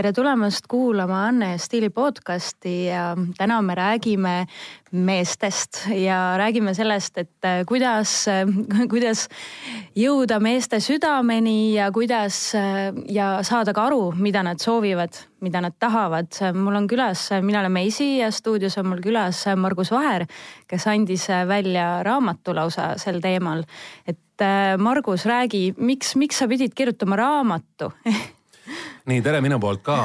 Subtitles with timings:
[0.00, 4.46] tere tulemast kuulama Anne ja Stiili podcasti ja täna me räägime
[4.92, 8.48] meestest ja räägime sellest, et äh, kuidas, äh,
[8.92, 9.26] kuidas
[9.92, 15.76] jõuda meeste südameni ja kuidas äh, ja saada ka aru, mida nad soovivad, mida nad
[15.78, 16.32] tahavad.
[16.54, 20.24] mul on külas, mina olen Meisi ja stuudios on mul külas Margus Vaher,
[20.66, 23.64] kes andis välja raamatu lausa sel teemal.
[24.06, 24.18] et
[24.78, 27.92] Margus, räägi, miks, miks sa pidid kirjutama raamatu
[29.10, 29.96] nii tere minu poolt ka.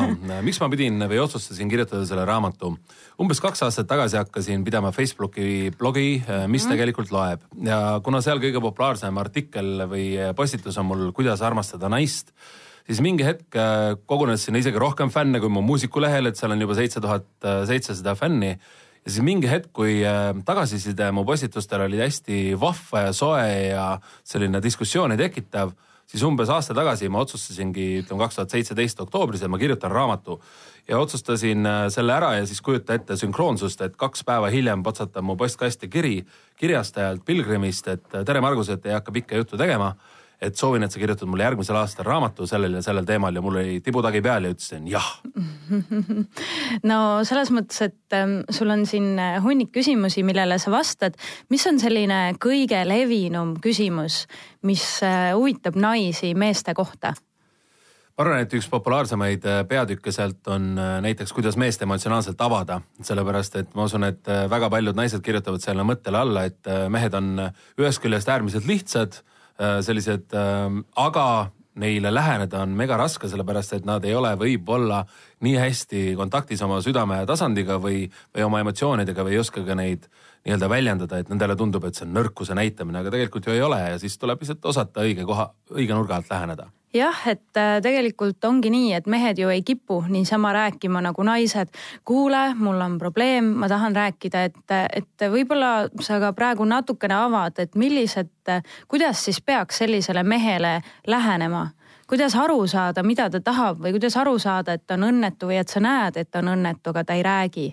[0.45, 2.73] miks ma pidin või otsustasin kirjutada selle raamatu?
[3.21, 6.71] umbes kaks aastat tagasi hakkasin pidama Facebooki blogi, mis mm.
[6.73, 12.33] tegelikult loeb ja kuna seal kõige populaarsem artikkel või postitus on mul Kuidas armastada naist,
[12.87, 16.65] siis mingi hetk äh, kogunes sinna isegi rohkem fänne kui mu muusikulehel, et seal on
[16.65, 17.29] juba seitse tuhat
[17.69, 18.55] seitsesada fänni
[19.05, 23.87] ja siis mingi hetk, kui äh, tagasiside mu postitustel oli hästi vahva ja soe ja
[24.25, 25.75] selline diskussiooni tekitav
[26.09, 30.39] siis umbes aasta tagasi ma otsustasingi, ütleme kaks tuhat seitseteist oktoobris, et ma kirjutan raamatu
[30.89, 35.25] ja otsustasin äh, selle ära ja siis kujuta ette sünkroonsust, et kaks päeva hiljem potsatab
[35.25, 36.19] mu postkasti kiri
[36.61, 39.95] kirjastajalt Pilgrimist, et tere, Margus, et ei hakka pikka juttu tegema
[40.41, 43.59] et soovin, et sa kirjutad mulle järgmisel aastal raamatu sellel ja sellel teemal ja mul
[43.61, 45.07] oli tibutagi peal ja ütlesin jah
[46.91, 46.97] no
[47.27, 51.15] selles mõttes, et ähm, sul on siin äh, hunnik küsimusi, millele sa vastad.
[51.49, 54.25] mis on selline kõige levinum küsimus,
[54.67, 57.13] mis äh, huvitab naisi meeste kohta?
[58.15, 63.61] ma arvan, et üks populaarsemaid äh, peatükke sealt on näiteks, kuidas meest emotsionaalselt avada, sellepärast
[63.61, 67.47] et ma usun, et väga paljud naised kirjutavad selle mõttele alla, et mehed on
[67.79, 69.23] ühest küljest äärmiselt lihtsad
[69.57, 75.01] sellised, ähm, aga neile läheneda on mega raske, sellepärast et nad ei ole võib-olla
[75.43, 78.05] nii hästi kontaktis oma südametasandiga või,
[78.35, 80.07] või oma emotsioonidega või ei oska ka neid
[80.45, 83.81] nii-öelda väljendada, et nendele tundub, et see on nõrkuse näitamine, aga tegelikult ju ei ole
[83.81, 88.43] ja siis tuleb lihtsalt osata õige koha, õige nurga alt läheneda jah, et äh, tegelikult
[88.47, 91.69] ongi nii, et mehed ju ei kipu niisama rääkima nagu naised.
[92.05, 97.59] kuule, mul on probleem, ma tahan rääkida, et, et võib-olla sa ka praegu natukene avad,
[97.59, 98.31] et millised,
[98.87, 101.69] kuidas siis peaks sellisele mehele lähenema
[102.07, 105.57] kuidas aru saada, mida ta tahab või kuidas aru saada, et ta on õnnetu või
[105.57, 107.71] et sa näed, et ta on õnnetu, aga ta ei räägi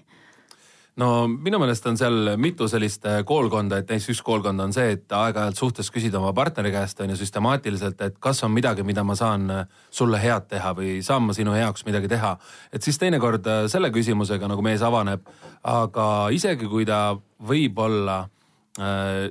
[1.01, 4.97] no minu meelest on seal mitu sellist äh, koolkonda, et näiteks üks koolkond on see,
[4.97, 9.05] et aeg-ajalt suhtes küsida oma partneri käest on ju süstemaatiliselt, et kas on midagi, mida
[9.05, 12.37] ma saan äh, sulle head teha või saan ma sinu heaks midagi teha.
[12.73, 15.25] et siis teinekord äh, selle küsimusega nagu mees avaneb,
[15.63, 18.42] aga isegi kui ta võib olla Äh,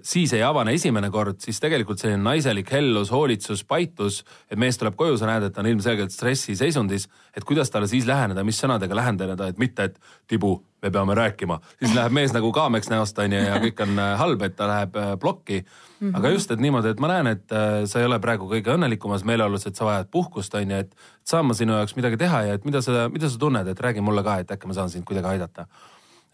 [0.06, 4.20] siis ei avane esimene kord, siis tegelikult selline naiselik hellus, hoolitsus, paitus,
[4.52, 8.06] et mees tuleb koju, sa näed, et ta on ilmselgelt stressiseisundis, et kuidas talle siis
[8.06, 9.98] läheneda, mis sõnadega läheneda, et mitte, et
[10.30, 14.14] tibu, me peame rääkima, siis läheb mees nagu kaameks näost onju ja kõik on äh,
[14.22, 15.64] halb, et ta läheb äh, plokki.
[16.02, 16.16] -hmm.
[16.18, 17.54] aga just, et niimoodi, et ma näen, et
[17.86, 21.54] sa ei ole praegu kõige õnnelikumas meeleolus, et sa vajad puhkust onju, et saan ma
[21.54, 24.38] sinu jaoks midagi teha ja et mida sa, mida sa tunned, et räägi mulle ka,
[24.42, 25.66] et äkki ma saan sind kuidagi aidata.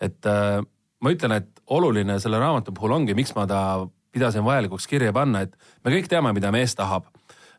[0.01, 0.25] et
[1.03, 3.61] ma ütlen, et oluline selle raamatu puhul ongi, miks ma ta
[4.15, 7.09] pidasin vajalikuks kirja panna, et me kõik teame, mida mees tahab.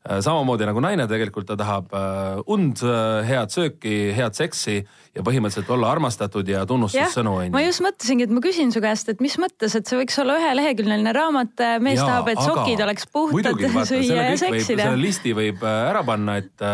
[0.08, 5.24] Äh, samamoodi nagu naine tegelikult ta tahab äh, und, äh, head sööki, head seksi ja
[5.26, 7.52] põhimõtteliselt olla armastatud ja tunnustussõnu on ju.
[7.56, 10.38] ma just mõtlesingi, et ma küsin su käest, et mis mõttes, et see võiks olla
[10.38, 13.58] üheleheküljeline raamat, mees ja, tahab, et sokid oleks puhtad,
[13.90, 14.86] süüa ja seksida.
[14.86, 16.68] selle listi võib ära panna, et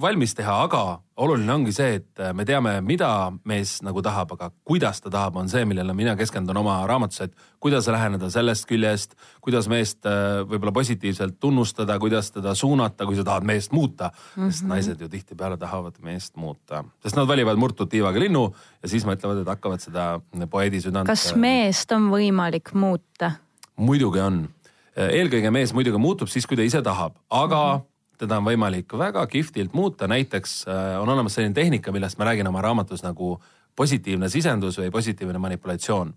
[0.00, 3.08] valmis teha, aga oluline ongi see, et äh, me teame, mida
[3.48, 7.46] mees nagu tahab, aga kuidas ta tahab, on see, millele mina keskendun oma raamatus, et
[7.62, 13.24] kuidas läheneda sellest küljest, kuidas meest äh, võib-olla positiivselt tunnustada, kuidas teda suunata, kui sa
[13.26, 14.42] tahad meest muuta mm.
[14.42, 14.50] -hmm.
[14.50, 14.72] sest mhm.
[14.74, 18.44] naised ju tihtipeale tahavad meest muuta, sest nad valivad murtud tiivaga linnu
[18.82, 21.06] ja siis mõtlevad, et hakkavad seda poeedi südant.
[21.06, 23.32] kas äh, meest on võimalik muuta?
[23.76, 24.48] muidugi on
[24.96, 28.92] eelkõige mees muidugi muutub siis, kui ta ise tahab, aga mm -hmm teda on võimalik
[28.98, 33.36] väga kihvtilt muuta, näiteks äh, on olemas selline tehnika, millest ma räägin oma raamatus nagu
[33.76, 36.14] positiivne sisendus või positiivne manipulatsioon.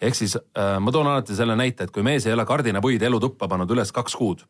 [0.00, 3.48] ehk siis äh, ma toon alati selle näite, et kui mees ei ole kardinapuid elutuppa
[3.48, 4.44] pannud üles kaks kuud,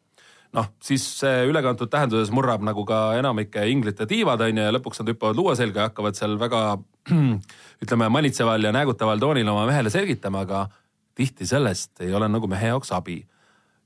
[0.54, 5.02] noh, siis see ülekantud tähenduses murrab nagu ka enamike inglite tiivad on ju ja lõpuks
[5.02, 6.78] nad hüppavad luua selga ja hakkavad seal väga
[7.84, 10.66] ütleme manitseval ja näägutaval toonil oma mehele selgitama, aga
[11.14, 13.22] tihti sellest ei ole nagu mehe jaoks abi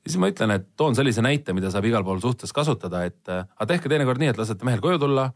[0.09, 3.45] siis ma ütlen, et toon sellise näite, mida saab igal pool suhtes kasutada, et äh,
[3.57, 5.29] aga tehke teinekord nii, et lasete mehel koju tulla,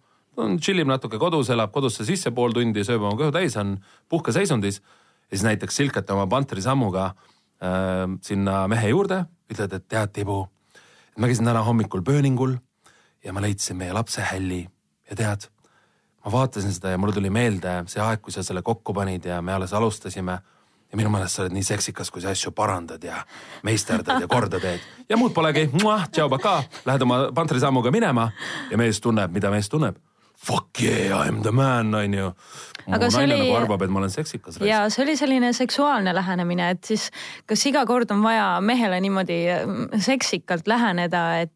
[0.65, 3.77] chill ib natuke kodus, elab kodusse sisse pool tundi, sööb oma kõhu täis, on
[4.09, 4.81] puhkeseisundis.
[4.81, 10.47] ja siis näiteks silkate oma pantrisammuga äh, sinna mehe juurde, ütled, et tead, Tibu,
[11.19, 12.57] ma käisin täna hommikul pööningul
[13.25, 14.65] ja ma leidsin meie lapse hälli
[15.11, 15.49] ja tead,
[16.25, 19.43] ma vaatasin seda ja mulle tuli meelde see aeg, kui sa selle kokku panid ja
[19.43, 20.39] me alles alustasime
[20.93, 23.23] ja minu meelest sa oled nii seksikas, kui sa asju parandad ja
[23.65, 24.85] meisterdad ja korda teed.
[25.11, 25.69] ja muud polegi,
[26.13, 28.29] tšau, pakaa, lähed oma pantrisammuga minema
[28.71, 29.97] ja mees tunneb, mida mees tunneb.
[30.43, 32.33] Fuck yeah, I am the man, on ju.
[32.87, 34.57] mu Aga see naine oli- nagu arvab, et ma olen seksikas.
[34.67, 37.05] ja see oli selline seksuaalne lähenemine, et siis
[37.47, 41.53] kas iga kord on vaja mehele niimoodi mm, seksikalt läheneda, et,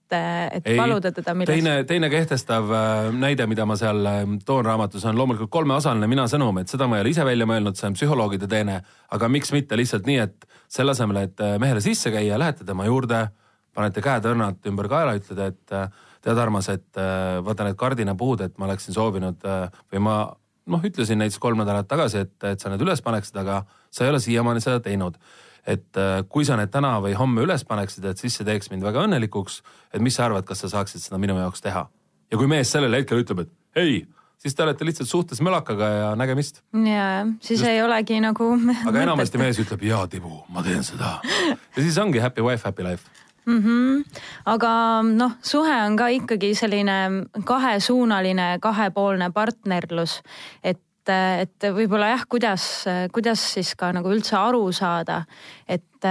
[0.54, 1.64] et paluda teda millestki?
[1.64, 6.28] teine, teine kehtestav äh, näide, mida ma seal äh, toon raamatus, on loomulikult kolmeosaline mina
[6.30, 8.80] sõnum, et seda ma ei ole ise välja mõelnud, see on psühholoogide teene.
[9.10, 12.86] aga miks mitte lihtsalt nii, et selle asemel, et äh, mehele sisse käia, lähete tema
[12.86, 13.26] juurde,
[13.74, 15.80] panete käed õrnalt ümber kaela, ütlete, et
[16.26, 20.19] tead, armas, et äh, vaata need kardinapuud, et ma oleksin soovinud äh, või ma
[20.67, 23.62] noh, ütlesin näiteks kolm nädalat tagasi, et, et sa need üles paneksid, aga
[23.94, 25.20] sa ei ole siiamaani seda teinud
[25.67, 28.87] et äh, kui sa need täna või homme üles paneksid, et siis see teeks mind
[28.87, 29.62] väga õnnelikuks.
[29.94, 31.87] et mis sa arvad, kas sa saaksid seda minu jaoks teha?
[32.31, 33.99] ja kui mees sellel hetkel ütleb, et ei,
[34.38, 36.62] siis te olete lihtsalt suhtes mölakaga ja nägemist.
[36.72, 37.70] ja, ja siis Just.
[37.70, 38.52] ei olegi nagu.
[38.87, 41.19] aga enamasti mees ütleb jaa, Tibu, ma teen seda.
[41.75, 43.25] ja siis ongi happy wife, happy life.
[43.46, 43.60] mm.
[43.62, 44.22] -hmm.
[44.52, 44.72] aga
[45.02, 46.98] noh, suhe on ka ikkagi selline
[47.44, 50.22] kahesuunaline, kahepoolne partnerlus,
[50.62, 52.84] et et võib-olla jah, kuidas,
[53.14, 55.20] kuidas siis ka nagu üldse aru saada,
[55.69, 56.08] et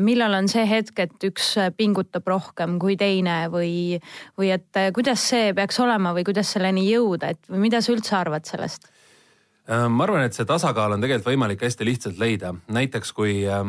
[0.00, 4.00] millal on see hetk, et üks pingutab rohkem kui teine või,
[4.40, 8.48] või et kuidas see peaks olema või kuidas selleni jõuda, et mida sa üldse arvad
[8.48, 8.88] sellest?
[9.68, 13.66] Äh, ma arvan, et see tasakaal on tegelikult võimalik hästi lihtsalt leida, näiteks kui äh,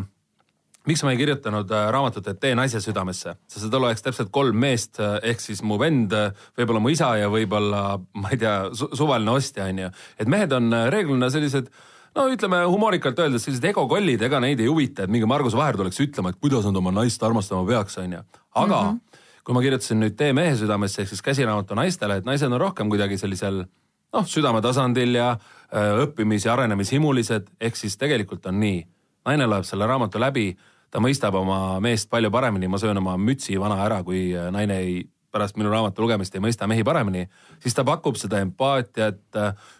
[0.88, 4.58] miks ma ei kirjutanud äh, raamatut, et tee naise südamesse, sest seal oleks täpselt kolm
[4.60, 6.14] meest äh, ehk siis mu vend,
[6.58, 7.84] võib-olla mu isa ja võib-olla
[8.14, 9.92] ma ei tea su, suvaline ostja on ju.
[10.20, 11.70] et mehed on äh, reeglina sellised
[12.16, 16.00] no ütleme humoorikalt öeldes sellised egokollid, ega neid ei huvita, et mingi Margus Vaher tuleks
[16.06, 18.24] ütlema, et kuidas nad oma naist armastama peaks, on ju.
[18.56, 19.20] aga mm -hmm.
[19.44, 22.90] kui ma kirjutasin nüüd Tee mehe südamesse ehk siis käsiraamatu naistele, et naised on rohkem
[22.90, 23.66] kuidagi sellisel
[24.14, 25.38] noh, südametasandil ja
[25.74, 28.88] öö, õppimis- ja arenemishimulised, ehk siis tegelikult on nii.
[29.26, 30.58] naine loeb selle raamatu läbi,
[30.89, 34.80] ta mõistab oma meest palju paremini, ma söön oma mütsi vana ära, kui äh, naine
[34.83, 35.00] ei
[35.30, 37.27] pärast minu raamatu lugemist ei mõista mehi paremini,
[37.62, 39.21] siis ta pakub seda empaatiat,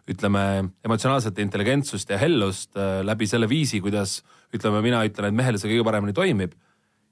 [0.10, 0.44] ütleme
[0.86, 4.20] emotsionaalset intelligentsust ja hellust äh, läbi selle viisi, kuidas
[4.54, 6.54] ütleme, mina ütlen, et mehele see kõige paremini toimib.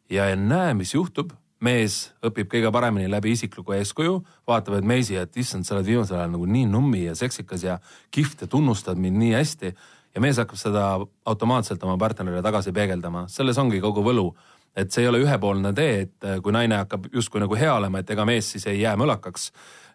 [0.10, 5.38] ja ennäe, mis juhtub, mees õpib kõige paremini läbi isikliku eeskuju, vaatab, et meisi, et
[5.38, 7.80] issand, sa oled viimasel ajal nagu nii nummi ja seksikas ja
[8.14, 9.74] kihvt ja tunnustad mind nii hästi.
[10.18, 10.84] Ja mees hakkab seda
[11.30, 14.32] automaatselt oma partnerile tagasi peegeldama, selles ongi kogu võlu
[14.78, 18.02] et see ei ole ühepoolne tee, et äh, kui naine hakkab justkui nagu hea olema,
[18.02, 19.52] et ega mees siis ei jää mölakaks.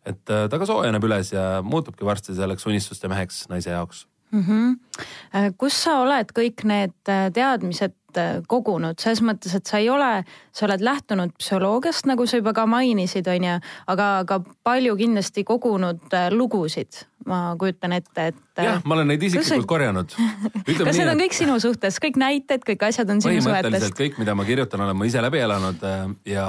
[0.07, 4.07] et äh, ta ka soojeneb üles ja muutubki varsti selleks unistuste meheks naise jaoks.
[4.33, 4.43] mm.
[4.43, 5.55] -hmm.
[5.57, 10.25] kus sa oled kõik need äh, teadmised äh, kogunud, selles mõttes, et sa ei ole,
[10.53, 13.57] sa oled lähtunud psühholoogiast, nagu sa juba ka mainisid, on ju,
[13.87, 18.41] aga ka palju kindlasti kogunud lugusid, ma kujutan ette, et.
[18.57, 20.17] jah, ma olen neid isiklikult korjanud.
[20.87, 23.97] kas need on kõik sinu suhtes, kõik näited, kõik asjad on sinu suhetest?
[23.99, 25.87] kõik, mida ma kirjutan, olen ma ise läbi elanud
[26.25, 26.47] ja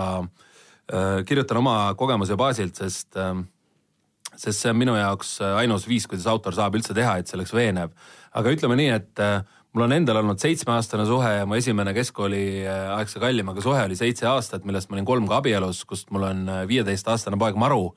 [1.25, 3.15] kirjutan oma kogemuse baasilt, sest
[4.35, 7.37] sest see on minu jaoks äh, ainus viis, kuidas autor saab üldse teha, et see
[7.37, 7.93] oleks veenev.
[8.33, 9.41] aga ütleme nii, et äh,
[9.73, 14.27] mul on endal olnud seitsmeaastane suhe ja mu esimene keskkooli äh, kallimaga suhe oli seitse
[14.29, 17.93] aastat, millest ma olin kolm ka abielus, kust mul on viieteistaastane poeg Maru.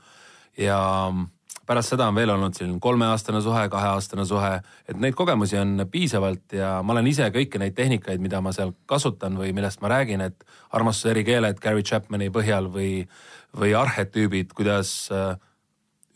[0.57, 0.79] ja
[1.67, 4.53] pärast seda on veel olnud selline kolmeaastane suhe, kaheaastane suhe,
[4.89, 8.73] et neid kogemusi on piisavalt ja ma olen ise kõiki neid tehnikaid, mida ma seal
[8.87, 12.91] kasutan või millest ma räägin, et armastuse eri keeled Gary Chapmani põhjal või,
[13.59, 15.35] või arhetüübid, kuidas äh,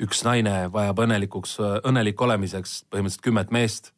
[0.01, 3.93] üks naine vajab õnnelikuks, õnnelik olemiseks põhimõtteliselt kümmet meest.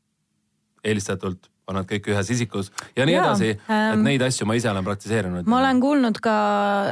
[0.83, 4.57] eelistatult on nad kõik ühes isikus ja nii Jaa, edasi, et ähm, neid asju ma
[4.59, 5.47] ise olen praktiseerinud.
[5.51, 6.35] ma olen kuulnud ka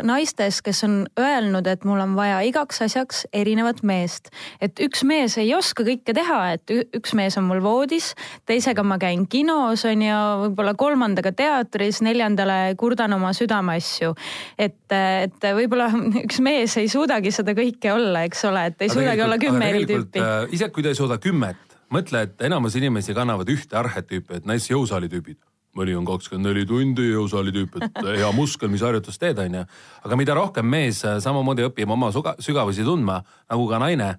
[0.07, 4.31] naistest, kes on öelnud, et mul on vaja igaks asjaks erinevat meest.
[4.63, 8.13] et üks mees ei oska kõike teha, et üks mees on mul voodis,
[8.47, 14.15] teisega ma käin kinos on ju, võib-olla kolmandaga teatris, neljandale kurdan oma südameasju.
[14.55, 15.91] et, et võib-olla
[16.25, 19.83] üks mees ei suudagi seda kõike olla, eks ole, et ei suudagi olla kümme eri
[19.91, 20.23] tüüpi.
[20.23, 24.49] äh, isegi kui ta ei suuda kümmet, mõtle, et enamus inimesi kannavad ühte arhetüüpi, et
[24.49, 25.39] näiteks jõusaali tüübid.
[25.71, 29.65] mõni on kakskümmend neli tundi jõusaali tüüp, et hea muskel, mis harjutust teed, onju.
[30.05, 34.17] aga mida rohkem mees samamoodi õpib oma suga- sügavusi tundma nagu ka naine,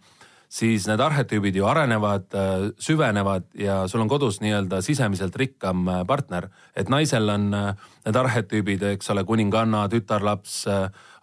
[0.51, 2.28] siis need arhetüübid ju arenevad,
[2.80, 6.50] süvenevad ja sul on kodus nii-öelda sisemiselt rikkam partner.
[6.75, 10.66] et naisel on need arhetüübid, eks ole, kuninganna, tütarlaps,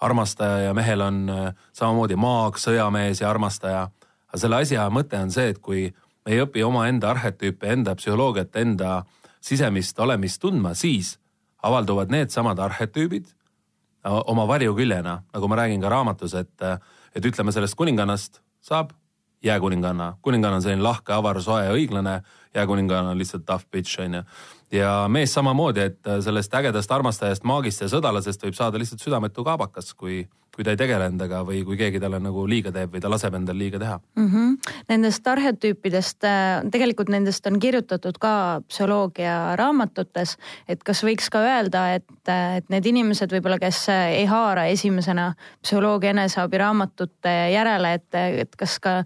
[0.00, 1.24] armastaja ja mehel on
[1.72, 3.88] samamoodi maag, sõjamees ja armastaja.
[4.28, 5.92] aga selle asja mõte on see, et kui
[6.28, 9.02] ei õpi omaenda arhetüüpe, enda psühholoogiat, enda
[9.40, 11.16] sisemist olemist tundma, siis
[11.64, 13.32] avalduvad needsamad arhetüübid
[14.04, 16.64] oma varjuküljena, nagu ma räägin ka raamatus, et,
[17.14, 18.92] et ütleme sellest kuningannast saab
[19.44, 20.16] jääkuninganna.
[20.22, 22.20] kuninganna on selline lahke, avar, soe ja õiglane
[22.54, 24.22] jääkuninganna on lihtsalt tough bitch on ju.
[24.72, 29.94] ja mees samamoodi, et sellest ägedast armastajast, maagist ja sõdalasest võib saada lihtsalt südametu kaabakas,
[29.94, 30.26] kui
[30.58, 33.36] kui ta ei tegele endaga või kui keegi talle nagu liiga teeb või ta laseb
[33.38, 34.28] endal liiga teha mm.
[34.32, 34.74] -hmm.
[34.88, 40.36] Nendest arhetüüpidest, äh, tegelikult nendest on kirjutatud ka psühholoogia raamatutes,
[40.68, 42.08] et kas võiks ka öelda, et,
[42.58, 49.02] et need inimesed võib-olla, kes ei haara esimesena psühholoogia eneseabiraamatute järele, et, et kas ka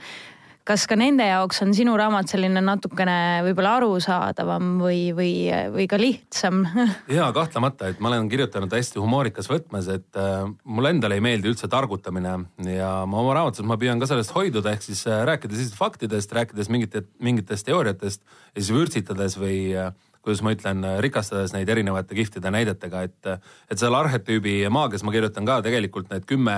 [0.68, 3.16] kas ka nende jaoks on sinu raamat selline natukene
[3.46, 5.32] võib-olla arusaadavam või, või,
[5.74, 6.62] või ka lihtsam?
[7.18, 11.50] ja kahtlemata, et ma olen kirjutanud hästi humoorikas võtmes, et äh, mulle endale ei meeldi
[11.50, 12.36] üldse targutamine
[12.70, 16.32] ja ma oma raamatus ma püüan ka sellest hoiduda, ehk siis äh, rääkida siis faktidest,
[16.38, 19.90] rääkides mingite, mingitest teooriatest ja siis vürtsitades või äh,
[20.22, 23.30] kuidas ma ütlen, rikastades neid erinevate kihvtide näidetega, et,
[23.66, 26.56] et seal arhetüübi maagias ma kirjutan ka tegelikult need kümme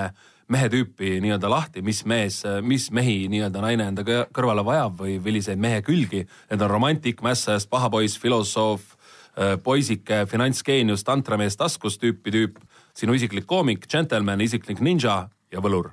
[0.51, 5.61] mehe tüüpi nii-öelda lahti, mis mees, mis mehi nii-öelda naine enda kõrvale vajab või milliseid
[5.61, 6.25] mehe külgi.
[6.51, 8.93] Need on romantik, mässajas, paha poiss, filosoof,
[9.37, 12.61] äh, poisike, finantsgeenius, tantramees, taskus tüüpi tüüp,
[12.95, 15.91] sinu isiklik koomik, džentelmen, isiklik ninja ja võlur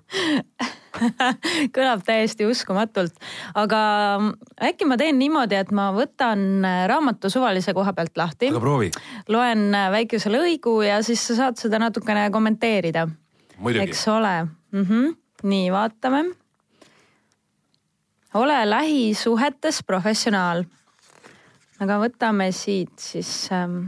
[1.76, 3.14] kõlab täiesti uskumatult,
[3.58, 3.80] aga
[4.68, 8.52] äkki ma teen niimoodi, et ma võtan raamatu suvalise koha pealt lahti.
[8.52, 8.90] aga proovi.
[9.32, 13.08] loen väikese lõigu ja siis sa saad seda natukene kommenteerida
[13.82, 14.84] eks ole mm.
[14.84, 15.16] -hmm.
[15.42, 16.24] nii, vaatame.
[18.34, 20.64] ole lähisuhetes professionaal.
[21.80, 23.86] aga võtame siit siis ähm,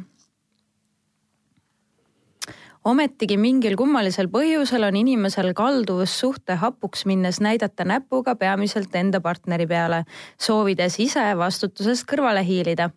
[2.85, 9.67] ometigi mingil kummalisel põhjusel on inimesel kalduvus suhte hapuks minnes näidata näpuga peamiselt enda partneri
[9.67, 10.05] peale,
[10.41, 12.91] soovides ise vastutusest kõrvale hiilida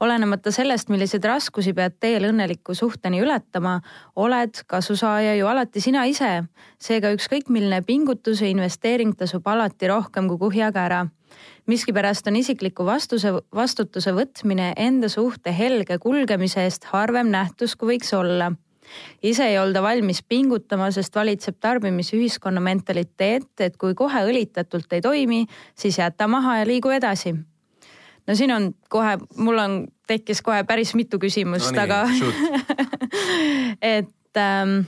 [0.00, 3.78] olenemata sellest, milliseid raskusi pead teel õnneliku suhteni ületama,
[4.16, 6.44] oled kasusaaja ju alati sina ise.
[6.78, 11.06] seega ükskõik milline pingutus ja investeering tasub alati rohkem kui kuhjaga ära.
[11.66, 18.12] miskipärast on isikliku vastuse, vastutuse võtmine enda suhte helge kulgemise eest harvem nähtus, kui võiks
[18.14, 18.52] olla
[19.22, 25.46] ise ei olda valmis pingutama, sest valitseb tarbimisühiskonna mentaliteet, et kui kohe õlitatult ei toimi,
[25.74, 27.34] siis jäta maha ja liigu edasi
[28.26, 29.76] no siin on kohe, mul on,
[30.08, 32.02] tekkis kohe päris mitu küsimust no, aga
[33.96, 34.82] et ähm,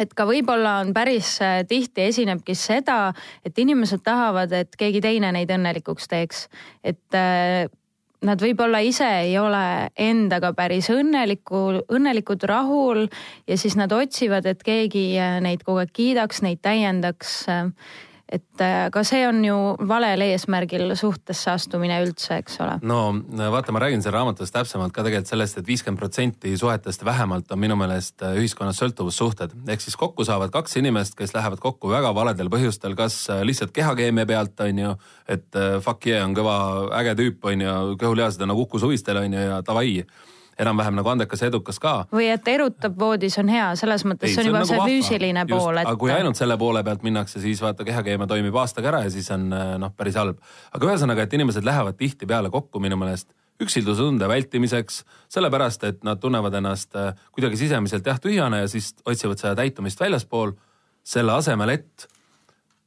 [0.00, 3.10] et ka võib-olla on päris äh, tihti esinebki seda,
[3.46, 6.46] et inimesed tahavad, et keegi teine neid õnnelikuks teeks,
[6.84, 7.66] et äh,
[8.24, 13.06] nad võib-olla ise ei ole endaga päris õnneliku, õnnelikud, rahul
[13.48, 17.42] ja siis nad otsivad, et keegi äh, neid kogu aeg kiidaks, neid täiendaks
[18.30, 19.56] et äh, ka see on ju
[19.90, 22.76] valel eesmärgil suhtesse astumine üldse, eks ole.
[22.86, 23.00] no
[23.52, 27.50] vaata, ma räägin seal raamatus täpsemalt ka tegelikult sellest et, et viiskümmend protsenti suhetest vähemalt
[27.50, 29.56] on minu meelest äh, ühiskonnas sõltuvussuhted.
[29.74, 33.74] ehk siis kokku saavad kaks inimest, kes lähevad kokku väga valedel põhjustel, kas äh, lihtsalt
[33.76, 34.96] kehakeemia pealt, on ju,
[35.30, 36.56] et fuck yeah on kõva
[37.00, 40.04] äge tüüp, on ju, kõhulihased on nagu Uku Suvistel, on ju, ja davai
[40.60, 41.94] enam-vähem nagu andekas ja edukas ka.
[42.12, 45.44] või et erutab voodis on hea, selles mõttes ei, see on juba nagu see füüsiline
[45.44, 45.88] Just, pool, et.
[45.88, 49.30] aga kui ainult selle poole pealt minnakse, siis vaata kehakeemia toimib aastaga ära ja siis
[49.34, 50.40] on eh, noh, päris halb.
[50.72, 56.54] aga ühesõnaga, et inimesed lähevad tihtipeale kokku minu meelest üksildustunde vältimiseks, sellepärast et nad tunnevad
[56.60, 60.56] ennast eh, kuidagi sisemiselt jah tühjana ja siis otsivad seda täitumist väljaspool.
[61.04, 62.06] selle asemel, et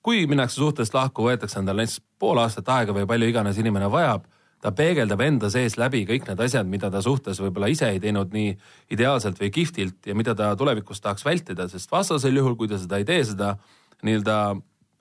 [0.06, 4.28] kui minnakse suhtest lahku, võetakse endale näiteks pool aastat aega või palju iganes inimene vajab
[4.64, 8.32] ta peegeldab enda sees läbi kõik need asjad, mida ta suhtes võib-olla ise ei teinud
[8.32, 8.54] nii
[8.96, 13.02] ideaalselt või kihvtilt ja mida ta tulevikus tahaks vältida, sest vastasel juhul, kui ta seda
[13.02, 13.58] ei tee, seda
[14.04, 14.38] nii-öelda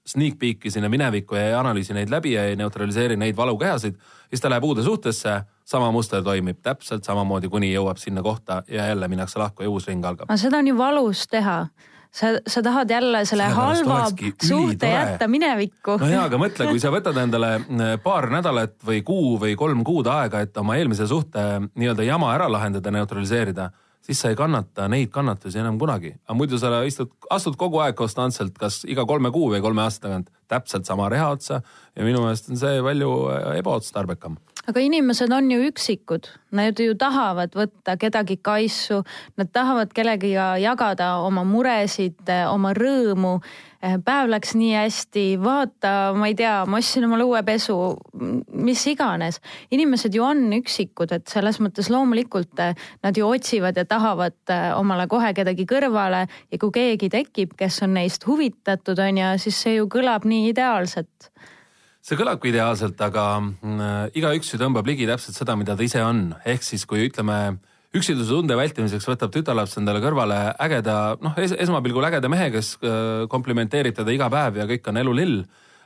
[0.06, 3.98] sneak peek'i sinna minevikku ja ei analüüsi neid läbi ja ei neutraliseeri neid valukehasid,
[4.30, 8.88] siis ta läheb uude suhtesse, sama muster toimib täpselt samamoodi, kuni jõuab sinna kohta ja
[8.90, 10.26] jälle minnakse lahku ja uus ring algab.
[10.26, 11.60] aga seda on ju valus teha
[12.12, 14.04] sa, sa tahad jälle selle halva
[14.46, 15.96] suhte jätta minevikku.
[16.00, 19.84] no jaa, aga mõtle, kui sa võtad endale äh, paar nädalat või kuu või kolm
[19.86, 23.70] kuud aega, et oma eelmise suhte äh, nii-öelda jama ära lahendada, neutraliseerida,
[24.04, 26.14] siis sa ei kannata neid kannatusi enam kunagi.
[26.26, 30.08] aga muidu sa istud, astud kogu aeg konstantselt, kas iga kolme kuu või kolme aasta
[30.08, 31.62] tagant täpselt sama reha otsa
[31.96, 34.36] ja minu meelest on see palju äh, ebaotstarbekam
[34.70, 39.00] aga inimesed on ju üksikud, nad ju tahavad võtta kedagi kaisu,
[39.40, 43.40] nad tahavad kellegiga jagada oma muresid, oma rõõmu.
[43.82, 47.74] Eh, päev läks nii hästi, vaata, ma ei tea, ma ostsin omale uue pesu,
[48.54, 49.40] mis iganes.
[49.74, 54.70] inimesed ju on üksikud, et selles mõttes loomulikult eh, nad ju otsivad ja tahavad eh,
[54.78, 56.28] omale kohe kedagi kõrvale.
[56.52, 60.52] Ja kui keegi tekib, kes on neist huvitatud, on ju, siis see ju kõlab nii
[60.54, 61.32] ideaalselt
[62.02, 66.32] see kõlabki ideaalselt, aga äh, igaüks ju tõmbab ligi täpselt seda, mida ta ise on,
[66.48, 67.38] ehk siis kui ütleme
[67.94, 73.24] üksilduse tunde vältimiseks võtab tütarlaps endale kõrvale ägeda, noh es, esmapilgul ägeda mehe, kes äh,
[73.30, 75.42] komplimenteerib teda iga päev ja kõik on elulill.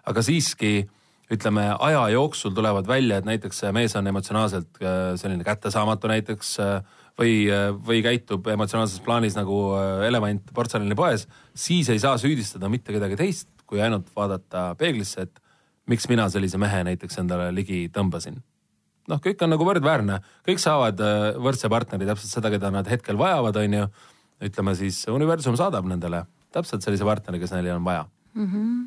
[0.07, 0.87] aga siiski
[1.35, 6.57] ütleme aja jooksul tulevad välja, et näiteks mees on emotsionaalselt äh, selline kättesaamatu näiteks
[7.19, 7.49] või,
[7.85, 9.75] või käitub emotsionaalses plaanis nagu
[10.07, 15.43] elevant portselanipoes, siis ei saa süüdistada mitte kedagi teist, kui ainult vaadata peeglisse, et
[15.87, 18.41] miks mina sellise mehe näiteks endale ligi tõmbasin
[19.07, 20.99] noh, kõik on nagu võrdväärne, kõik saavad
[21.39, 23.87] võrdse partneri, täpselt seda, keda nad hetkel vajavad, on ju.
[24.43, 28.53] ütleme siis universum saadab nendele täpselt sellise partneri, kes neil on vaja mm.
[28.53, 28.85] -hmm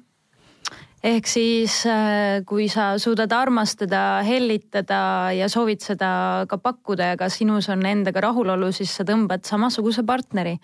[1.03, 7.29] ehk siis äh, kui sa suudad armastada, hellitada ja soovid seda ka pakkuda ja ka
[7.29, 10.57] sinus on endaga rahulolu, siis sa tõmbad samasuguse partneri.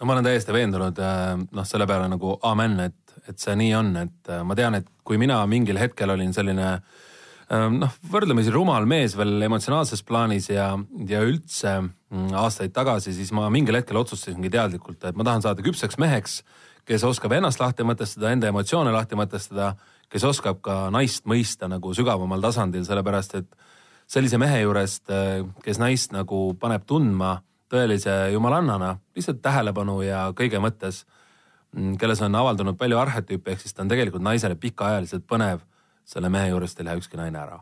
[0.00, 3.74] no ma olen täiesti veendunud, äh, noh, selle peale nagu amen, et, et see nii
[3.74, 7.06] on, et äh, ma tean, et kui mina mingil hetkel olin selline äh,
[7.50, 10.68] Ehm, noh, võrdlemisi rumal mees veel emotsionaalses plaanis ja,
[11.10, 15.64] ja üldse mm, aastaid tagasi, siis ma mingil hetkel otsustasingi teadlikult, et ma tahan saada
[15.66, 16.36] küpseks meheks,
[16.86, 19.72] kes oskab ennast lahti mõtestada, enda emotsioone lahti mõtestada,
[20.10, 23.50] kes oskab ka naist mõista nagu sügavamal tasandil, sellepärast et
[24.10, 27.40] sellise mehe juurest, eh, kes naist nagu paneb tundma
[27.70, 31.02] tõelise jumalannana, lihtsalt tähelepanu ja kõige mõttes,
[31.98, 35.62] kelles on avaldunud palju arhetüüpe, ehk siis ta on tegelikult naisele pikaajaliselt põnev
[36.10, 37.60] selle mehe juurest ei lähe ükski naine ära.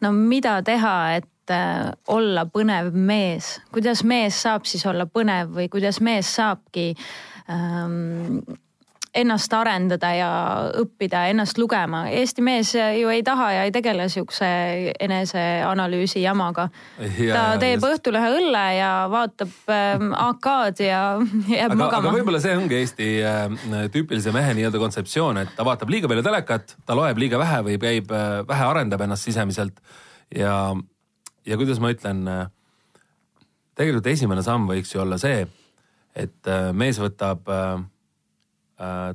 [0.00, 5.68] no mida teha, et äh, olla põnev mees, kuidas mees saab siis olla põnev või
[5.70, 6.92] kuidas mees saabki
[7.50, 8.40] ähm,
[9.12, 10.28] ennast arendada ja
[10.80, 12.06] õppida ennast lugema.
[12.16, 14.46] Eesti mees ju ei taha ja ei tegele siukse
[15.04, 16.68] eneseanalüüsi jamaga.
[16.96, 17.88] ta teeb just.
[17.92, 21.02] Õhtulehe õlle ja vaatab ähm, AK-d ja
[21.58, 22.00] jääb aga, magama.
[22.00, 26.24] aga võib-olla see ongi Eesti äh, tüüpilise mehe nii-öelda kontseptsioon, et ta vaatab liiga palju
[26.24, 29.84] telekat, ta loeb liiga vähe või käib äh,, vähe arendab ennast sisemiselt
[30.32, 30.56] ja,
[31.44, 32.44] ja kuidas ma ütlen äh,,
[33.76, 35.44] tegelikult esimene samm võiks ju olla see,
[36.16, 37.91] et äh, mees võtab äh, Äh,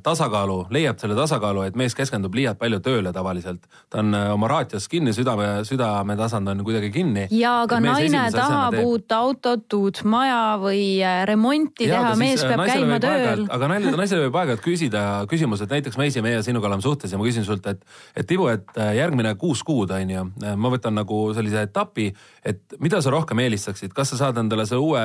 [0.02, 3.66] tasakaalu, leiab selle tasakaalu, et mees keskendub liialt palju tööle tavaliselt.
[3.90, 7.26] ta on äh, oma raatios kinni, südame, südametasand on kuidagi kinni.
[7.34, 12.64] ja aga naine tahab uut autot, uut maja või äh, remonti ja, teha, mees peab
[12.70, 13.44] käima tööl.
[13.52, 17.20] aga naisele, naisele võib aeg-ajalt küsida küsimus, et näiteks Meisi, meie sinuga oleme suhtes ja
[17.20, 17.82] ma küsin sult, et,
[18.16, 20.24] et Tibu, et järgmine kuus kuud on ju,
[20.56, 22.08] ma võtan nagu sellise etapi,
[22.46, 25.04] et mida sa rohkem eelistaksid, kas sa saad endale selle uue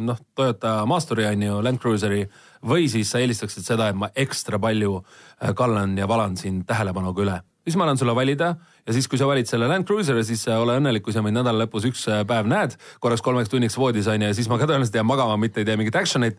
[0.00, 2.22] noh, Toyota Masturi on ju, Land Cruiseri
[2.66, 7.22] või siis sa eelistaksid seda, et ma ekstra palju äh, kallan ja valan sind tähelepanuga
[7.22, 7.40] üle.
[7.64, 10.76] siis ma annan sulle valida ja siis, kui sa valid selle Land Cruiser'i, siis ole
[10.80, 14.22] õnnelik, kui sa mind nädala lõpus üks äh, päev näed korraks kolmeks tunniks voodis on
[14.22, 16.38] ju ja siis ma ka tõenäoliselt jään magama, mitte ei tee mingit action'it.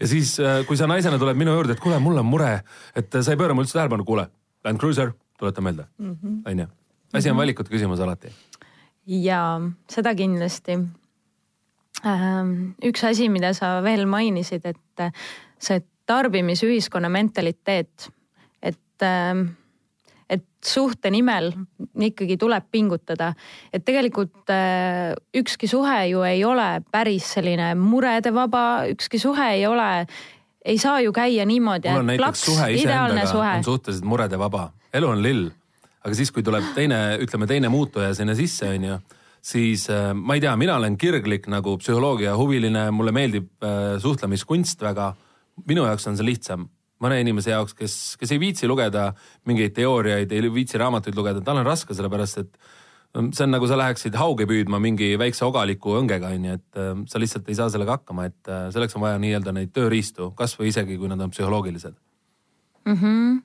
[0.00, 2.62] ja siis, äh, kui sa naisena tuled minu juurde, et kuule, mul on mure,
[2.94, 4.28] et sa ei pööra mulle üldse tähelepanu, kuule,
[4.64, 6.42] Land Cruiser, tuleta meelde, mhm.
[6.46, 6.66] on ju.
[7.12, 7.40] asi on mhm.
[7.40, 8.34] valikute küsimus alati.
[9.06, 10.78] ja seda kindlasti
[12.00, 15.04] üks asi, mida sa veel mainisid, et
[15.62, 18.08] see tarbimisühiskonna mentaliteet,
[18.62, 19.04] et,
[20.28, 21.52] et suhte nimel
[22.08, 23.32] ikkagi tuleb pingutada.
[23.72, 30.06] et tegelikult äh, ükski suhe ju ei ole päris selline muredevaba, ükski suhe ei ole,
[30.64, 33.56] ei saa ju käia niimoodi, et plaks, ideaalne suhe.
[33.56, 35.50] on suhteliselt muredevaba, elu on lill,
[36.02, 39.00] aga siis, kui tuleb teine, ütleme teine muutuja sinna sisse, on ju
[39.42, 44.82] siis äh, ma ei tea, mina olen kirglik nagu psühholoogia huviline, mulle meeldib äh, suhtlemiskunst
[44.82, 45.12] väga
[45.68, 46.68] minu jaoks on see lihtsam
[47.02, 49.08] mõne inimese jaoks, kes, kes ei viitsi lugeda
[49.50, 52.52] mingeid teooriaid, ei viitsi raamatuid lugeda, tal on raske, sellepärast et
[53.34, 57.20] see on nagu sa läheksid hauge püüdma mingi väikse ogaliku õngega, onju, et äh, sa
[57.22, 61.10] lihtsalt ei saa sellega hakkama, et selleks on vaja nii-öelda neid tööriistu, kasvõi isegi kui
[61.10, 61.98] nad on psühholoogilised
[62.86, 62.98] mm.
[63.02, 63.40] -hmm.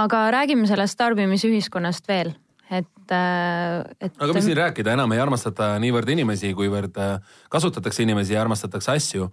[0.00, 2.32] aga räägime sellest tarbimisühiskonnast veel,
[2.70, 4.14] et, äh, et.
[4.18, 6.96] aga mis siin rääkida, enam ei armastata niivõrd inimesi, kuivõrd
[7.50, 9.30] kasutatakse inimesi ja armastatakse asju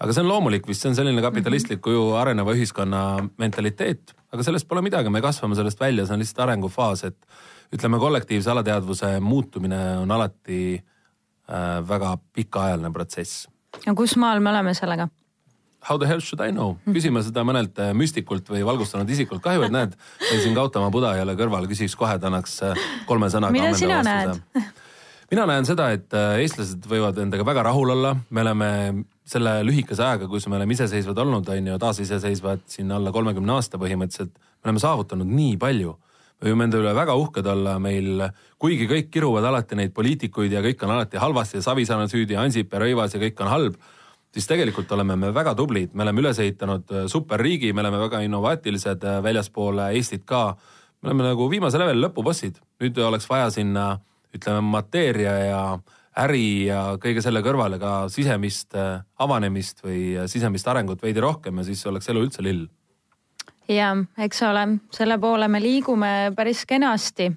[0.00, 3.02] aga see on loomulik vist, see on selline kapitalistliku ju areneva ühiskonna
[3.40, 8.00] mentaliteet, aga sellest pole midagi, me kasvame sellest välja, see on lihtsalt arengufaas, et ütleme,
[8.02, 13.46] kollektiivse alateadvuse muutumine on alati äh, väga pikaajaline protsess.
[13.86, 15.08] no kus maal me oleme sellega?
[15.86, 19.68] How the hell should I know, küsime seda mõnelt äh, müstikult või valgustunud isikult, kahju,
[19.68, 23.54] et näed, meil siin Gautama Buda jälle kõrval, küsiks kohe, ta annaks äh, kolme sõnaga.
[23.54, 24.40] mida sina näed?
[25.30, 28.70] mina näen seda, et äh, eestlased võivad endaga väga rahul olla, me oleme
[29.26, 33.78] selle lühikese ajaga, kus me oleme iseseisvad olnud, on ju, taasiseseisvad siin alla kolmekümne aasta
[33.82, 35.96] põhimõtteliselt, me oleme saavutanud nii palju.
[36.36, 38.26] me võime enda üle väga uhked olla, meil,
[38.60, 42.36] kuigi kõik kiruvad alati neid poliitikuid ja kõik on alati halvasti ja Savisaar on süüdi
[42.36, 43.78] ja Ansip ja Rõivas ja kõik on halb,
[44.36, 48.20] siis tegelikult oleme me väga tublid, me oleme üles ehitanud äh, superriigi, me oleme väga
[48.26, 50.56] innovaatilised äh, väljaspoole Eestit ka.
[51.02, 53.94] me oleme nagu viimase leveli lõpubossid, nüüd oleks vaja sinna
[54.36, 55.60] ütleme mateeria ja
[56.20, 61.60] äri ja kõige selle kõrvale ka sisemist äh, avanemist või äh, sisemist arengut veidi rohkem
[61.60, 62.66] ja siis oleks elu üldse lill.
[63.68, 63.90] ja
[64.22, 67.30] eks ole, selle poole me liigume päris kenasti,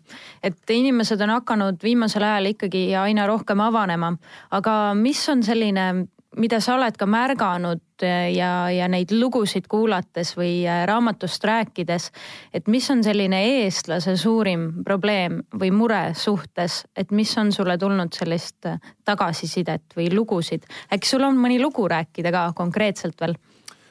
[0.44, 4.14] et inimesed on hakanud viimasel ajal ikkagi aina rohkem avanema,
[4.52, 5.90] aga mis on selline
[6.38, 12.10] mida sa oled ka märganud ja, ja neid lugusid kuulates või äh, raamatust rääkides,
[12.54, 18.14] et mis on selline eestlase suurim probleem või mure suhtes, et mis on sulle tulnud
[18.14, 20.70] sellist äh, tagasisidet või lugusid?
[20.94, 23.36] äkki sul on mõni lugu rääkida ka konkreetselt veel?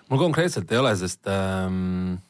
[0.08, 2.27] mul konkreetselt ei ole, sest ähm Äh,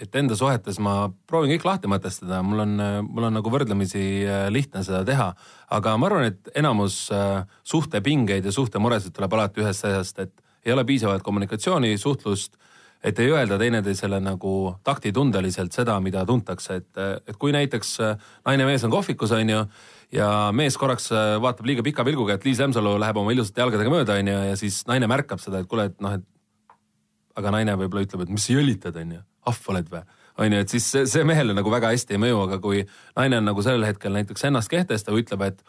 [0.00, 4.46] et enda suhetes ma proovin kõik lahti mõtestada, mul on, mul on nagu võrdlemisi äh,
[4.52, 5.32] lihtne seda teha.
[5.76, 10.32] aga ma arvan, et enamus äh, suhtepingeid ja suhtemuresid tuleb alati ühest asjast, et
[10.64, 12.56] ei ole piisavalt kommunikatsiooni, suhtlust,
[13.04, 17.98] et ei öelda teineteisele nagu taktitundeliselt seda, mida tuntakse, et, et kui näiteks
[18.46, 19.60] naine ja mees on kohvikus, on ju
[20.14, 21.10] ja mees korraks
[21.42, 24.80] vaatab liiga pika pilguga, et Liis Lemsalu läheb oma ilusate jalgadega mööda, onju, ja siis
[24.88, 26.24] naine märkab seda, et kuule, et noh, et
[27.36, 30.04] aga naine võib-olla ütleb, et mis sa jõllitad, onju ahv oled või?
[30.38, 32.82] on ju, et siis see, see mehele nagu väga hästi ei mõju, aga kui
[33.14, 35.62] naine on nagu sellel hetkel näiteks ennast kehtestav, ütleb, et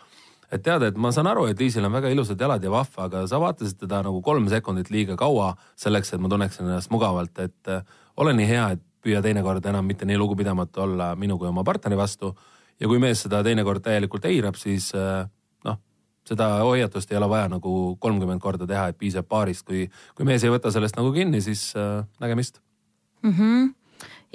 [0.53, 3.23] et tead, et ma saan aru, et Liisil on väga ilusad jalad ja vahva, aga
[3.27, 7.71] sa vaatasid teda nagu kolm sekundit liiga kaua selleks, et ma tunneksin ennast mugavalt, et
[7.71, 7.81] äh,
[8.21, 11.97] ole nii hea, et püüa teinekord enam mitte nii lugupidamatu olla minu kui oma partneri
[11.97, 12.35] vastu.
[12.79, 15.25] ja kui mees seda teinekord täielikult eirab, siis äh,
[15.65, 15.79] noh,
[16.27, 20.43] seda hoiatust ei ole vaja nagu kolmkümmend korda teha, et piisab paarist, kui, kui mees
[20.43, 22.61] ei võta sellest nagu kinni, siis äh, nägemist
[23.25, 23.73] mm.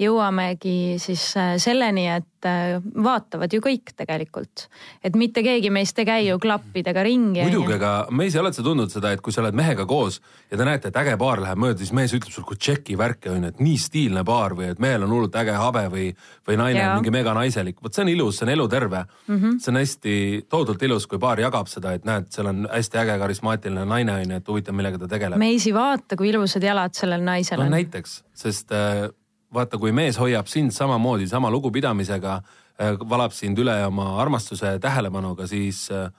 [0.01, 4.65] Jõuamegi siis äh, selleni, et äh, vaatavad ju kõik tegelikult,
[5.03, 7.43] et mitte keegi meist ei käi ju klappidega ringi.
[7.45, 10.19] muidugi, aga mees, oled sa tundnud seda, et kui sa oled mehega koos
[10.51, 13.45] ja te näete, et äge paar läheb mööda, siis mees ütleb sulle tšeki värki on
[13.45, 16.09] ju, et nii stiilne paar või et mehel on hullult äge habe või,
[16.47, 16.89] või naine ja.
[16.89, 17.79] on mingi mega naiselik.
[17.83, 19.37] vot see on ilus, see on eluterve mm.
[19.37, 19.61] -hmm.
[19.61, 20.17] see on hästi
[20.49, 24.25] tohutult ilus, kui paar jagab seda, et näed, seal on hästi äge karismaatiline naine on
[24.25, 25.39] ju, et huvitav, millega ta tegeleb.
[25.39, 27.69] meisi vaata, kui ilusad jalad sellel naisel on.
[27.69, 29.09] no näiteks, sest äh,
[29.53, 32.41] vaata, kui mees hoiab sind samamoodi, sama lugupidamisega,
[32.81, 36.09] äh, valab sind üle oma armastuse tähelepanuga, siis äh,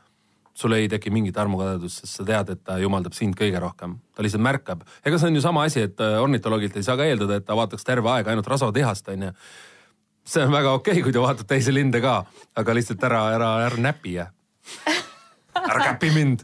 [0.54, 3.96] sul ei teki mingit armukadedust, sest sa tead, et ta jumaldab sind kõige rohkem.
[4.14, 4.82] ta lihtsalt märkab.
[5.04, 7.56] ega see on ju sama asi, et äh, ornitoloogilt ei saa ka eeldada, et ta
[7.56, 9.32] vaataks terve aeg ainult rasvatehast, onju.
[10.24, 12.24] see on väga okei okay,, kui ta vaatab teisi linde ka,
[12.56, 14.26] aga lihtsalt ära, ära, ära näpi ja
[15.62, 16.40] ära käpi mind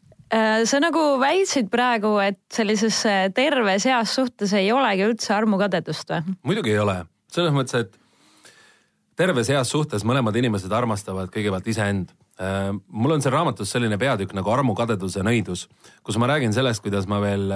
[0.30, 6.36] sa nagu väitsid praegu, et sellises äh, terves heas suhtes ei olegi üldse armukadedust või?
[6.50, 6.96] muidugi ei ole,
[7.32, 8.52] selles mõttes, et
[9.18, 12.10] terves heas suhtes mõlemad inimesed armastavad kõigepealt iseend.
[12.42, 15.68] Äh, mul on seal raamatus selline peatükk nagu armukadeduse nõidus,
[16.02, 17.46] kus ma räägin sellest, kuidas ma veel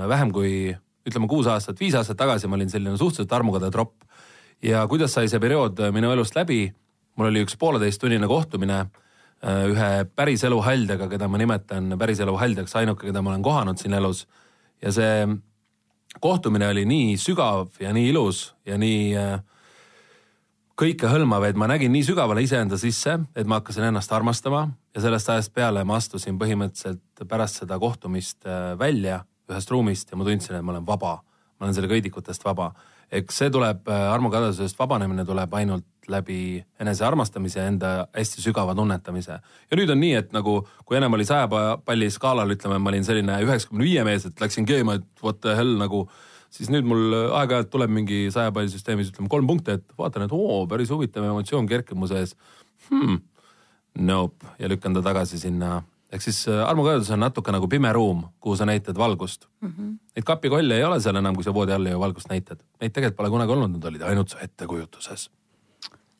[0.00, 0.72] vähem kui
[1.06, 4.02] ütleme kuus aastat, viis aastat tagasi ma olin selline suhteliselt armukade tropp.
[4.62, 6.64] ja kuidas sai see periood minu elust läbi,
[7.16, 9.08] mul oli üks pooleteisttunnine kohtumine Äh,
[9.40, 14.26] ühe päriselu haldjaga, keda ma nimetan päriselu haldjaks, ainuke, keda ma olen kohanud siin elus.
[14.82, 15.28] ja see
[16.20, 19.40] kohtumine oli nii sügav ja nii ilus ja nii äh,
[20.80, 25.28] kõikehõlmav, et ma nägin nii sügavale iseenda sisse, et ma hakkasin ennast armastama ja sellest
[25.28, 30.56] ajast peale ma astusin põhimõtteliselt pärast seda kohtumist äh, välja ühest ruumist ja ma tundsin,
[30.56, 31.18] et ma olen vaba.
[31.60, 32.72] Ma olen selle kõidikutest vaba.
[33.10, 39.38] eks see tuleb, armukadedusest vabanemine tuleb ainult läbi enesearmastamise, enda hästi sügava tunnetamise.
[39.70, 41.48] ja nüüd on nii, et nagu kui ennem oli saja
[41.84, 45.54] palli skaalal, ütleme, ma olin selline üheksakümne viie mees, et läksin keema, et what the
[45.58, 46.06] hell nagu,
[46.50, 50.34] siis nüüd mul aeg-ajalt tuleb mingi saja palli süsteemis, ütleme kolm punkti, et vaatan, et
[50.34, 52.36] oo, päris huvitav emotsioon kerkib mu sees
[52.88, 53.20] hmm..
[54.00, 55.80] Nope ja lükkan ta tagasi sinna
[56.12, 59.68] ehk siis äh, armukadedus on natuke nagu pime ruum, kuhu sa näitad valgust mm.
[59.68, 59.98] -hmm.
[60.16, 62.58] Neid kapikolle ei ole seal enam, kui sa voodi all ju valgust näitad.
[62.80, 65.30] Neid tegelikult pole kunagi olnud, nad olid ainult su ettekujutuses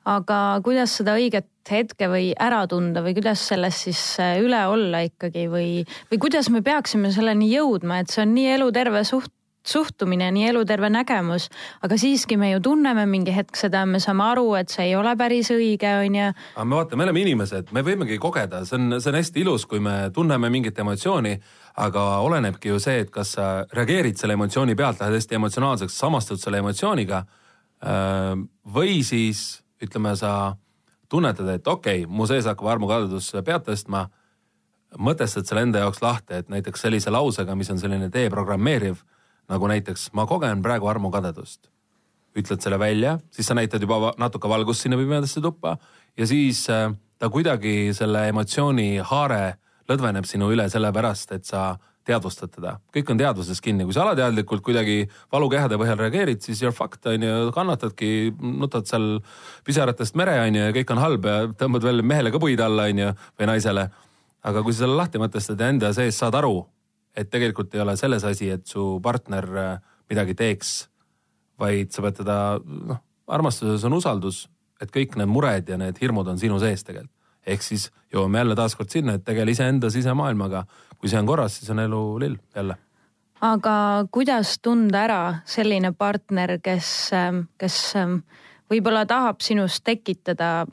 [0.08, 5.02] aga kuidas seda õiget hetke või ära tunda või kuidas sellest siis äh, üle olla
[5.06, 9.34] ikkagi või, või kuidas me peaksime selleni jõudma, et see on nii eluterve suht-,
[9.66, 11.48] suhtumine, nii eluterve nägemus,
[11.84, 15.12] aga siiski me ju tunneme mingi hetk seda, me saame aru, et see ei ole
[15.20, 16.30] päris õige, onju.
[16.54, 19.66] aga me vaata, me oleme inimesed, me võimegi kogeda, see on, see on hästi ilus,
[19.68, 21.34] kui me tunneme mingit emotsiooni,
[21.84, 26.40] aga olenebki ju see, et kas sa reageerid selle emotsiooni pealt, lähed hästi emotsionaalseks, samastud
[26.40, 27.24] selle emotsiooniga
[28.74, 30.56] või siis ütleme, sa
[31.08, 34.08] tunnetad, et okei okay,, mu sees hakkab armukadedus pead tõstma.
[34.98, 38.98] mõtestad selle enda jaoks lahti, et näiteks sellise lausega, mis on selline deprogrammeeriv
[39.50, 41.68] nagu näiteks ma kogen praegu armukadedust.
[42.30, 45.76] ütled selle välja, siis sa näitad juba natuke valgust sinna pimedasse tuppa
[46.16, 49.56] ja siis äh, ta kuidagi selle emotsiooni haare
[49.90, 51.74] lõdveneb sinu üle sellepärast, et sa
[52.06, 56.70] teadvustad teda, kõik on teadvuses kinni, kui sa alateadlikult kuidagi valukehade põhjal reageerid, siis you
[56.70, 58.10] are fucked on ju, kannatadki,
[58.62, 59.18] nutad seal
[59.66, 62.88] pisaratest mere on ju ja kõik on halb ja tõmbad veel mehele ka puid alla
[62.90, 63.90] on ju või naisele.
[64.40, 66.62] aga kui sa selle lahti mõtestad ja enda sees saad aru,
[67.16, 69.70] et tegelikult ei ole selles asi, et su partner äh,
[70.10, 70.74] midagi teeks,
[71.60, 74.44] vaid sa pead teda, noh, armastuses on usaldus,
[74.80, 77.16] et kõik need mured ja need hirmud on sinu sees tegelikult.
[77.46, 80.64] ehk siis jõuame jälle taaskord sinna, et tegele iseenda sisemaailmaga.
[80.98, 82.76] kui see on korras, siis on elu lill jälle
[83.40, 87.10] aga kuidas tunda ära selline partner, kes,
[87.58, 87.76] kes
[88.70, 90.66] võib-olla tahab sinust tekitada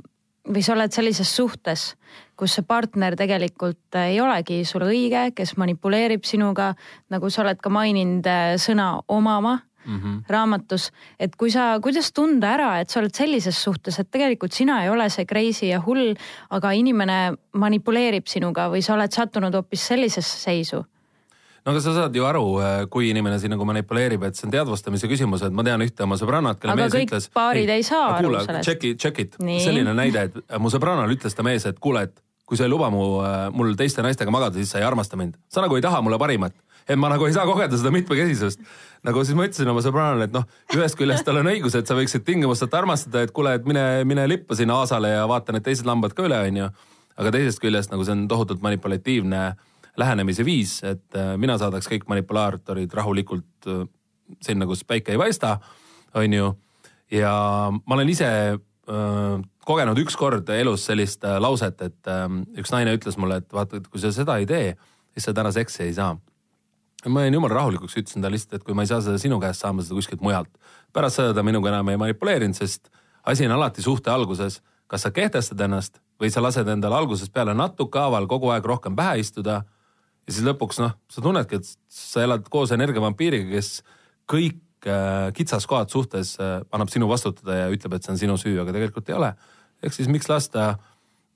[0.47, 1.95] või sa oled sellises suhtes,
[2.37, 6.73] kus see partner tegelikult ei olegi sulle õige, kes manipuleerib sinuga,
[7.13, 8.27] nagu sa oled ka maininud
[8.61, 10.23] sõna omama mm -hmm.
[10.29, 14.83] raamatus, et kui sa, kuidas tunda ära, et sa oled sellises suhtes, et tegelikult sina
[14.83, 16.15] ei ole see crazy ja hull,
[16.49, 20.85] aga inimene manipuleerib sinuga või sa oled sattunud hoopis sellisesse seisu
[21.67, 24.53] no aga sa saad ju aru, äh, kui inimene siin nagu manipuleerib, et see on
[24.53, 27.27] teadvustamise küsimus, et ma tean ühte oma sõbrannat, kelle aga mees kõik ütles.
[27.35, 28.69] paarid ei saa aru kuule, sellest.
[28.69, 32.07] check it, check it, selline näide, et äh, mu sõbrannal ütles ta mees, et kuule,
[32.07, 32.15] et
[32.47, 35.35] kui sa ei luba mu, äh, mul teiste naistega magada, siis sa ei armasta mind.
[35.51, 36.55] sa nagu ei taha mulle parimat
[36.87, 38.61] et ma nagu ei saa kogeda seda mitmekesisust.
[39.03, 41.97] nagu siis ma ütlesin oma sõbrannale, et noh, ühest küljest tal on õigus, et sa
[41.99, 45.87] võiksid tingimusteta armastada, et kuule, et mine, mine lippa sinna aasale ja vaata need teised
[45.87, 46.69] lambad ka üle, onju.
[47.17, 49.41] aga teisest küljest nagu see on tohutult manipulatiivne
[49.97, 53.83] lähenemise viis, et äh, mina saadaks kõik manipulaatorid rahulikult äh,
[54.43, 55.57] sinna, kus päike ei paista,
[56.17, 56.51] on ju.
[57.11, 57.33] ja
[57.71, 62.09] ma olen ise äh, kogenud ükskord elus sellist lauset, et
[62.55, 64.77] üks naine ütles mulle, et vaata, et kui sa seda ei tee,
[65.11, 66.15] siis sa täna seksi ei saa.
[67.07, 69.59] ma jäin jumala rahulikuks, ütlesin talle lihtsalt, et kui ma ei saa seda sinu käest,
[69.59, 70.49] saan ma seda kuskilt mujalt.
[70.93, 72.87] pärast seda ta minuga enam ei manipuleerinud, sest
[73.25, 77.53] asi on alati suhte alguses, kas sa kehtestad ennast või sa lased endale algusest peale
[77.53, 79.65] natuke haaval kogu aeg rohkem pähe istuda
[80.27, 83.71] ja siis lõpuks noh, sa tunnedki, et sa elad koos energiavampiiriga, kes
[84.29, 88.57] kõik äh, kitsaskohad suhtes äh, annab sinu vastutada ja ütleb, et see on sinu süü,
[88.63, 89.33] aga tegelikult ei ole.
[89.83, 90.73] ehk siis miks lasta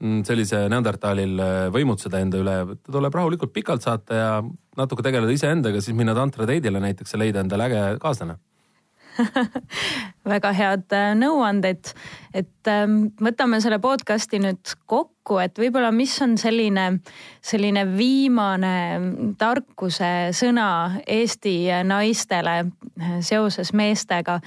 [0.02, 4.30] mm, sellise neandertalil äh, võimutseda enda üle, ta tuleb rahulikult pikalt saata ja
[4.78, 8.40] natuke tegeleda iseendaga, siis minna tantrateidile näiteks ja leida endale äge kaaslane
[10.34, 11.92] väga head äh, nõuanded,
[12.38, 16.88] et ähm, võtame selle podcast'i nüüd kokku, et võib-olla, mis on selline,
[17.44, 18.76] selline viimane
[19.42, 21.56] tarkuse sõna Eesti
[21.88, 24.40] naistele äh, seoses meestega.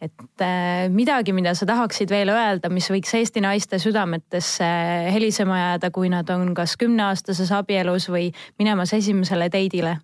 [0.00, 4.68] Et äh, midagi, mida sa tahaksid veel öelda, mis võiks Eesti naiste südametesse
[5.12, 9.98] helisema jääda, kui nad on kas kümneaastases abielus või minemas esimesele teidile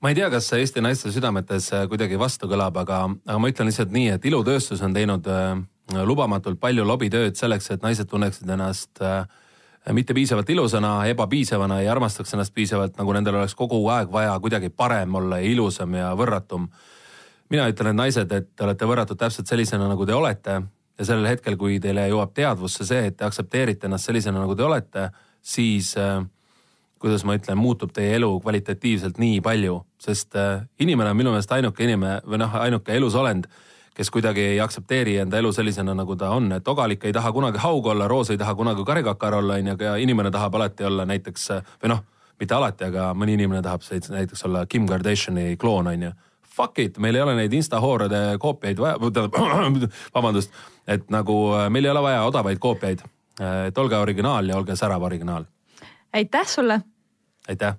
[0.00, 3.50] ma ei tea, kas see Eesti naiste südametes äh, kuidagi vastu kõlab, aga, aga ma
[3.50, 5.58] ütlen lihtsalt nii, et ilutööstus on teinud äh,
[6.06, 9.24] lubamatult palju lobitööd selleks, et naised tunneksid ennast äh,
[9.94, 14.70] mitte piisavalt ilusana, ebapiisavana, ei armastaks ennast piisavalt, nagu nendel oleks kogu aeg vaja kuidagi
[14.70, 16.68] parem olla ja ilusam ja võrratum.
[17.50, 20.60] mina ütlen, et naised, et te olete võrratud täpselt sellisena, nagu te olete
[20.98, 24.66] ja sellel hetkel, kui teile jõuab teadvusse see, et te aktsepteerite ennast sellisena, nagu te
[24.66, 25.08] olete,
[25.42, 26.20] siis äh,
[26.98, 31.52] kuidas ma ütlen, muutub teie elu kvalitatiivselt nii palju, sest äh, inimene on minu meelest
[31.54, 33.48] ainuke inimene või noh, ainuke elusolend,
[33.98, 37.58] kes kuidagi ei aktsepteeri enda elu sellisena, nagu ta on, et ogalik ei taha kunagi
[37.62, 41.50] haug olla, roos ei taha kunagi karikakar olla, onju, aga inimene tahab alati olla näiteks
[41.82, 42.04] või noh,
[42.38, 46.14] mitte alati, aga mõni inimene tahab näiteks olla Kim Kardashini kloon, onju.
[46.58, 48.98] Fuck it, meil ei ole neid instahoorade koopiaid vaja,
[50.16, 50.54] vabandust,
[50.86, 53.06] et nagu äh, meil ei ole vaja odavaid koopiaid.
[53.38, 55.44] et olge originaal ja olge särav originaal
[56.12, 56.80] aitäh sulle.
[57.48, 57.74] aitäh